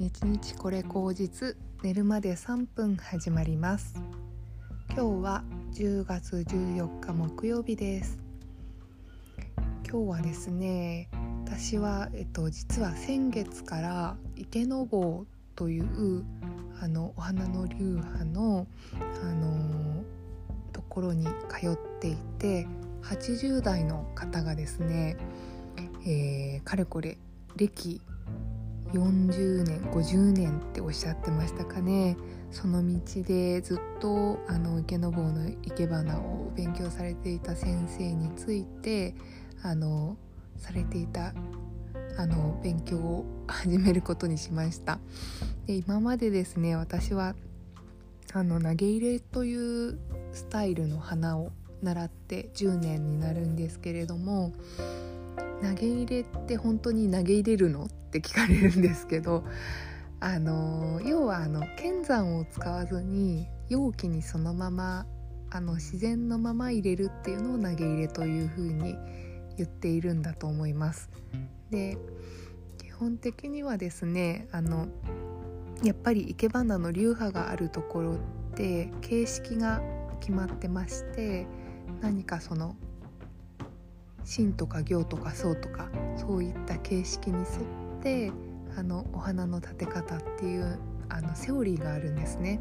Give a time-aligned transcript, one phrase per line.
[0.00, 4.00] 日日これ口実寝るまで3分始まります。
[4.88, 5.44] 今日は
[5.74, 8.18] 10月14日木曜日です。
[9.86, 11.10] 今日はですね
[11.44, 16.24] 私はえっと実は先月から池坊という
[16.80, 18.66] あのお花の流派の
[19.22, 20.02] あの
[20.72, 22.66] ところに通っていて
[23.02, 25.18] 80代の方がですね、
[26.06, 27.18] えー、かれこれ
[27.56, 28.00] 歴
[28.92, 32.16] 40年50年っておっしゃってましたかね。
[32.50, 39.14] その道でずっとあの池坊の生け花を勉強されていた先生について
[39.62, 40.16] あの
[40.56, 41.32] されていた
[42.16, 44.98] あの勉強を始めることにしました。
[45.66, 47.34] で今までですね私は
[48.32, 49.98] あの投げ入れという
[50.32, 54.52] スタイルの花を習って10年になるんですけれども
[55.62, 57.84] 投げ入れって本当に投げ入れるの？
[57.84, 59.44] って聞かれるんですけど
[60.18, 65.06] あの要はあの剣山を使わずに容器にそのまま
[65.50, 68.96] あの自然のまま入れるっていうのを投げ入れというふうに
[69.56, 71.10] 言っているんだと思います。
[71.70, 71.96] で
[72.78, 74.88] 基本的にはですねあの
[75.82, 78.16] やっぱり生け花の流派があるところっ
[78.54, 79.80] て形式が
[80.20, 81.46] 決まってまして
[82.00, 82.76] 何かその
[84.24, 88.32] 真とか行とか層とかそういった形式に沿って
[88.76, 92.60] あのお花の立て方っていうあのセオリーがあるんですね。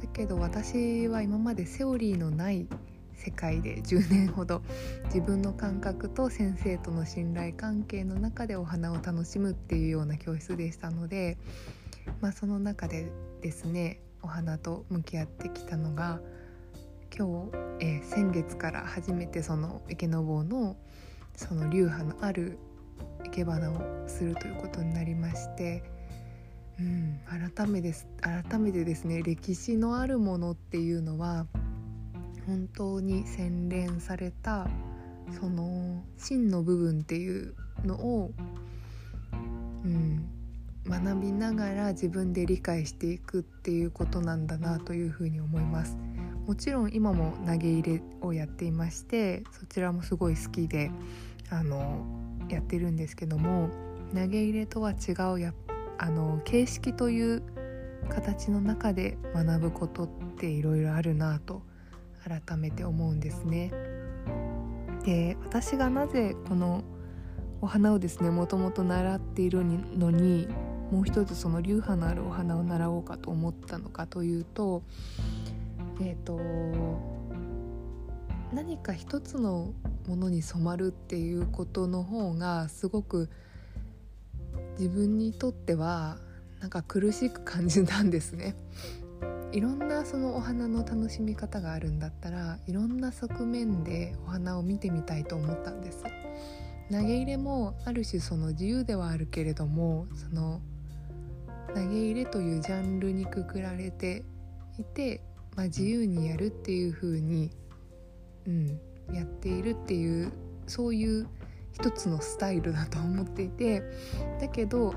[0.00, 2.66] だけど私は今までセオリーのない
[3.14, 4.62] 世界で10年ほど
[5.06, 11.38] 自分の感覚と先生との信頼関係の中でお花を楽しむっていうような教室でしたので、
[12.20, 13.10] まあ、その中で
[13.40, 16.20] ですねお花と向き合ってきたのが
[17.16, 20.76] 今日、えー、先月から初めてその池坊の
[21.36, 22.58] その流派のある
[23.22, 25.84] 生け花をするということになりまして、
[26.80, 27.20] うん、
[27.54, 31.46] 改めです改めてですね歴史のあるものっていうのは
[32.48, 34.66] 本当に洗練された
[35.40, 37.54] その真の部分っていう
[37.84, 38.32] のを、
[39.84, 40.28] うん、
[40.88, 45.96] 学びながら自分で理解していくっていうことなんだなというふうに思います。
[46.46, 50.90] もちろん今も投げ入れをやっていましてそちらもすごい好きで
[51.50, 52.04] あの
[52.48, 53.70] やってるんですけども
[54.14, 55.54] 投げ入れとは違うや
[55.98, 57.42] あの形式という
[58.08, 61.62] 形の中で学ぶことっていろいろあるなと
[62.24, 63.72] 改めて思うんですね。
[65.04, 66.82] で私がなぜこの
[67.60, 70.48] お花をですねもともと習っているのに
[70.90, 74.82] もう一つその流派のあるお花を習おうかと思ったのかというと
[76.00, 76.40] えーと、
[78.52, 79.72] 何か一つの
[80.08, 83.30] ものに染まるっていうことの方がすごく
[84.78, 86.16] 自分にとっては
[86.60, 88.56] なんか苦しく感じたんですね。
[89.52, 96.02] いろんなそのお花の楽しみ方があるんだったらいろんな側面でお花を見てみたいと思ったんです。
[96.90, 100.60] 投げ入れもある種その自由ではあるけれどもその
[101.74, 104.24] 投げ入れというジャンルにくくられて
[104.78, 105.22] いて
[105.56, 107.50] まあ、自由にやるっていう風に、
[108.46, 108.80] うん、
[109.12, 110.32] やっているっていう
[110.66, 111.28] そういう
[111.72, 113.82] 一つのスタイルだと思っていて
[114.40, 114.94] だけど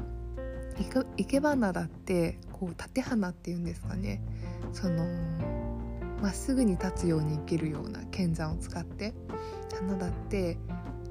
[1.17, 4.21] 生け花だってこう縦花っていうんですかね
[4.73, 5.05] その
[6.21, 9.13] まっすぐに立つように生けるような剣山を使って
[9.73, 10.57] 花だって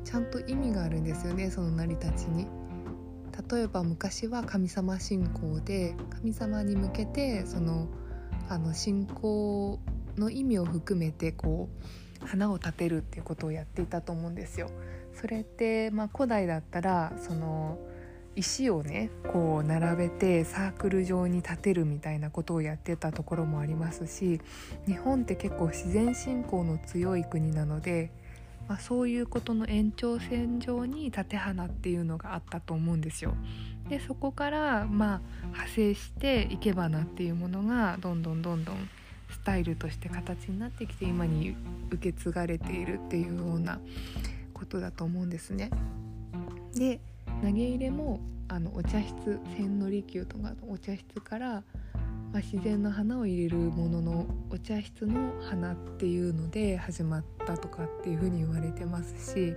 [0.04, 2.46] ちゃんと意味があるんですよねその成り立ちに。
[3.50, 7.86] 例えば昔は神様信仰で神様に向けてその
[8.48, 9.78] あの信仰
[10.16, 11.68] の意味を含めてこ
[12.22, 14.70] う花を立てるっていうことをやっていたと思うんですよ。
[15.14, 17.78] それって、まあ、古代だったらその
[18.34, 24.42] 石をねこう並べてサークル状に立てるみたいなことをやってたところもありますし
[24.86, 28.10] 日本って結構自然信仰の強い国なので、
[28.68, 33.34] まあ、そういうことの延長線上に立花っていうのがあったと思うんですよ。
[33.88, 38.88] でそこからまあ派生していけばなっていうものがどんどんどんどん
[39.30, 41.56] スタイルとして形になってきて今に
[41.90, 43.78] 受け継がれているっていうような
[44.52, 45.70] ことだと思うんですね。
[46.74, 47.00] で
[47.42, 51.62] 投げ入れもあのお茶室千利休とかのお茶室から、
[52.36, 59.54] まあ、自然の花を入れるもののお茶室の花っていうので始まったとかっていうふうに言われてますし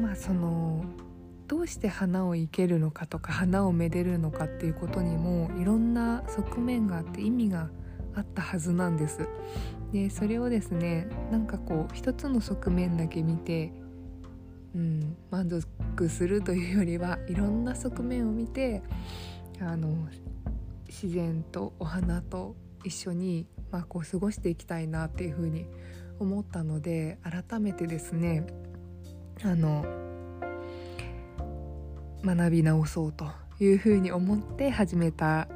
[0.00, 0.84] まあその
[1.48, 7.70] どうして花を生けるのかとか花をめでるのかっていうことにもいろんな側面があって意味が
[8.14, 9.28] あったはずなんです。
[9.92, 13.72] でそれをですねなんかこう一つの側面だけ見て、
[14.76, 18.84] うん、満足するというよりはいろんな側面を見て
[19.60, 20.06] あの
[20.88, 25.66] 自然とお花と一緒に、まあ、こう過ごしていきたいなっていうふうに
[26.18, 28.46] 思ったので改めてですね
[29.42, 29.84] あの
[32.24, 33.26] 学び直そうと
[33.60, 35.48] いうふうに思って始めた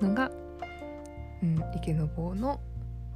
[0.00, 0.30] のが、
[1.42, 2.60] うん、池の棒の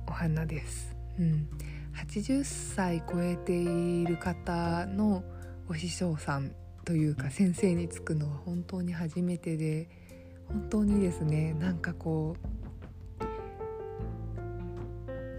[0.08, 0.96] お花です。
[1.18, 1.48] うん、
[1.94, 5.24] 80歳超えている方の
[5.68, 6.52] お師匠さん
[6.84, 9.88] というか先生につくのは本当に初めてで
[10.48, 12.46] 本当にですねなんかこう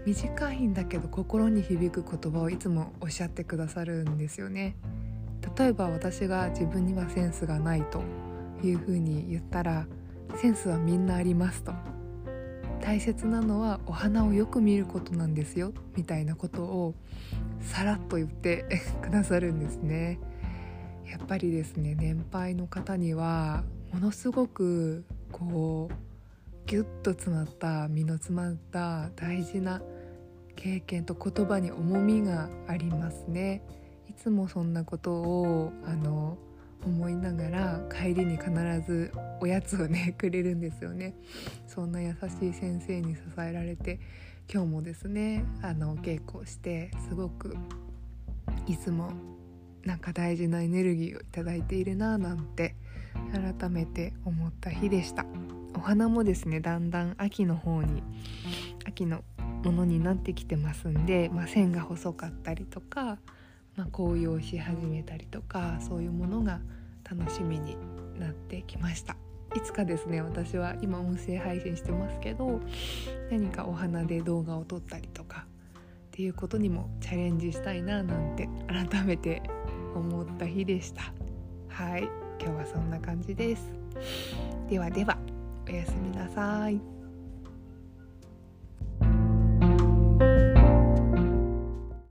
[0.06, 4.76] 短いんだけど心に響く言葉をいつもおっしゃってくださるんですよね。
[5.56, 8.02] 例えば私が自分にはセンスがないと
[8.62, 9.86] いうふうに言ったら
[10.36, 11.72] センスはみんなありますと
[12.80, 16.94] 大切なのはお花をよく見ることなんですよみたいなことを
[17.60, 18.66] さらっと言って
[19.02, 20.18] くださるんですね
[21.06, 29.80] やっぱりですね年配の方にはものすごくこうギュッと詰まった身の詰まった大事な
[30.56, 33.62] 経験と言葉に重みがありますね。
[34.08, 36.36] いつもそんなことをあの
[36.84, 38.50] 思いながら帰りに必
[38.86, 41.14] ずおやつをねくれるんですよね。
[41.66, 44.00] そんな優しい先生に支えられて
[44.52, 47.56] 今日もですねあの稽古をしてすごく
[48.66, 49.12] いつも
[49.84, 52.74] なんか大事なエネルギーを頂いているなぁなんて
[53.58, 55.26] 改めて思った日でした。
[55.74, 58.02] お花もですねだんだん秋の方に
[58.86, 59.22] 秋の
[59.62, 63.18] ものになってきてますんで、まあ、線が細かったりとか
[63.78, 66.60] まあ、紅葉し始めたりとかそういうものが
[67.08, 67.76] 楽しみに
[68.18, 69.16] なってきました。
[69.56, 72.60] いつかですね私は今音声配信してますけど
[73.30, 75.46] 何かお花で動画を撮ったりとか
[75.78, 75.80] っ
[76.10, 79.42] ていうことにもチャレンジしたいななんて改めて
[79.98, 81.12] 思った日でした。
[81.68, 82.08] はい。
[82.40, 83.72] 今日はそんな感じです。
[84.68, 85.18] ではでは
[85.68, 86.97] おやすみなさい。